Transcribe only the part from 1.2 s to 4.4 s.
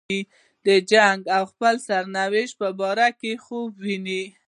او خپل سرنوشت په باره کې خوب ویني.